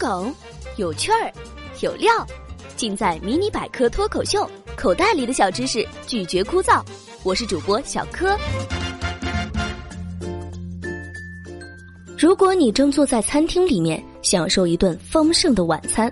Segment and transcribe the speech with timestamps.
[0.00, 0.34] 梗，
[0.78, 1.30] 有趣儿，
[1.82, 2.10] 有料，
[2.74, 4.38] 尽在《迷你百科脱口秀》。
[4.74, 6.82] 口袋里的小知识，拒绝枯燥。
[7.22, 8.34] 我是主播小柯。
[12.18, 16.10] 如果你正坐在餐厅里面享受一顿丰盛的晚餐，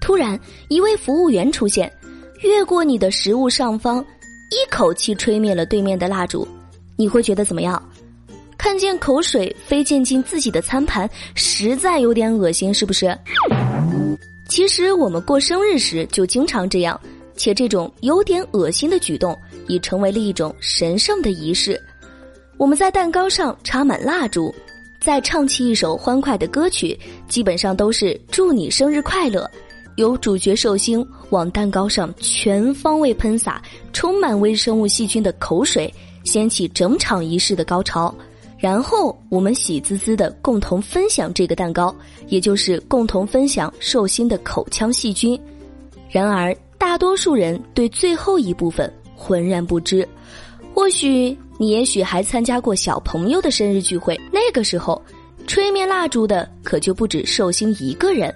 [0.00, 0.36] 突然
[0.68, 1.88] 一位服务员出现，
[2.42, 4.04] 越过你的食物上方，
[4.50, 6.44] 一口气吹灭了对面的蜡烛，
[6.96, 7.80] 你会觉得怎么样？
[8.66, 13.16] 看见口水飞溅进自己的餐盘，实在有点恶心，是不是？
[14.48, 17.00] 其实我们过生日时就经常这样，
[17.36, 21.80] 且这种有点恶心的举动已成为了一种神圣的仪式。
[22.56, 24.52] 我们在蛋糕上插满蜡烛，
[25.00, 29.48] 再唱起一首欢快的歌曲，基本上都是祝你生日快乐。
[29.94, 35.88] 由主角寿星往蛋糕上全方位喷洒充满微生物细菌的口水，
[36.24, 38.12] 掀起整场仪式的高潮。
[38.66, 41.94] 然后我们喜滋滋的共同分享这个蛋糕，
[42.26, 45.40] 也就是共同分享寿星的口腔细菌。
[46.10, 50.04] 然而，大多数人对最后一部分浑然不知。
[50.74, 55.00] 或许你也许还参加过小朋友的生日聚会，那个时候，
[55.46, 58.34] 吹灭蜡烛的可就不止寿星一个人，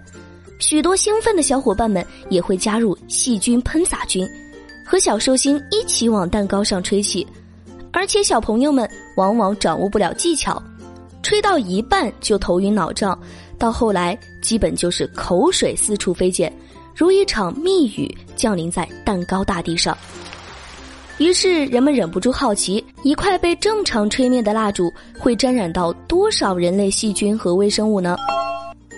[0.60, 4.24] 许多兴奋的小伙伴们也会加入细菌喷洒菌，
[4.86, 7.26] 和小寿星一起往蛋糕上吹气。
[7.92, 10.62] 而且小朋友们往往掌握不了技巧，
[11.22, 13.18] 吹到一半就头晕脑胀，
[13.58, 16.52] 到后来基本就是口水四处飞溅，
[16.94, 19.96] 如一场密雨降临在蛋糕大地上。
[21.18, 28.16] 于是人们忍不住好奇：一块被正常吹灭的蜡烛会沾染到多少人类细菌和微生物呢？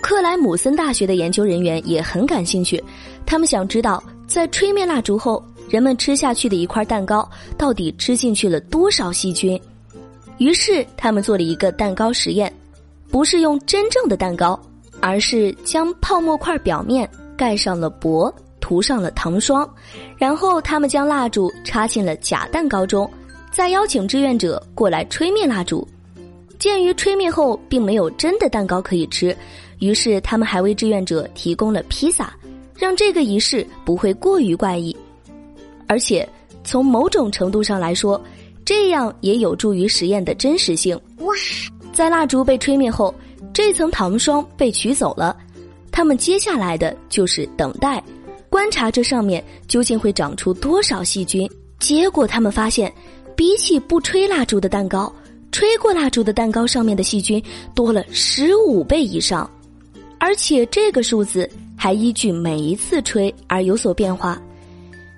[0.01, 2.81] 克莱姆森大学的研究人员也很感兴趣，
[3.25, 5.43] 他们想知道在吹灭蜡烛后。
[5.69, 9.59] 人们吃下去的一块蛋糕，到底吃进去了多少细菌？
[10.43, 12.51] 于是他们做了一个蛋糕实验，
[13.09, 14.59] 不是用真正的蛋糕，
[14.99, 19.65] 而是将泡沫块表面盖上了薄，涂上了糖霜，
[20.17, 23.09] 然后他们将蜡烛插进了假蛋糕中，
[23.53, 25.87] 再邀请志愿者过来吹灭蜡烛。
[26.59, 29.33] 鉴于吹灭后并没有真的蛋糕可以吃，
[29.79, 32.33] 于是他们还为志愿者提供了披萨，
[32.75, 34.93] 让这个仪式不会过于怪异。
[35.87, 36.27] 而且，
[36.65, 38.21] 从某种程度上来说，
[38.83, 40.99] 这样也有助于实验的真实性。
[41.93, 43.15] 在蜡烛被吹灭后，
[43.53, 45.37] 这层糖霜被取走了，
[45.89, 48.03] 他们接下来的就是等待，
[48.49, 51.49] 观察这上面究竟会长出多少细菌。
[51.79, 52.93] 结果他们发现，
[53.37, 55.11] 比起不吹蜡烛的蛋糕，
[55.49, 57.41] 吹过蜡烛的蛋糕上面的细菌
[57.73, 59.49] 多了十五倍以上，
[60.19, 64.39] 而且这个数字还依据每一次吹而有所变化。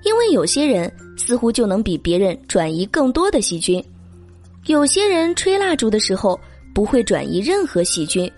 [0.03, 3.83] 因为有些人似乎就能比别人转移更多的细菌，
[4.65, 6.39] 有些人吹蜡烛的时候
[6.73, 8.29] 不会转移任何细菌，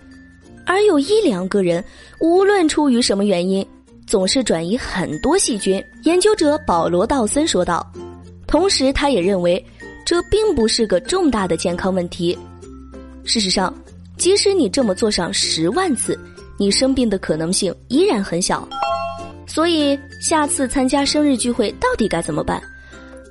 [0.64, 1.82] 而有一两个人
[2.20, 3.66] 无论出于什么原因，
[4.06, 5.82] 总是转移很多细菌。
[6.04, 7.84] 研究者保罗·道森说道，
[8.46, 9.62] 同时他也认为
[10.06, 12.38] 这并不是个重大的健康问题。
[13.24, 13.74] 事实上，
[14.16, 16.18] 即使你这么做上十万次，
[16.56, 18.66] 你生病的可能性依然很小。
[19.48, 22.62] 所以，下次参加生日聚会到底该怎么办？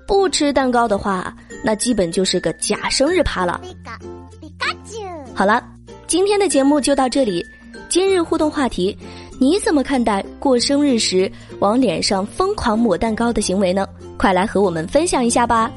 [0.06, 1.34] 不吃蛋糕的话，
[1.64, 3.62] 那基本就是个假生日趴了。
[5.34, 5.64] 好了，
[6.08, 7.46] 今天的节目就到这里。
[7.88, 8.98] 今日互动话题：
[9.40, 13.88] 你怎么看待过生日时往脸上疯狂抹蛋糕的行为呢？
[14.18, 15.72] 快来和我们分享一下吧。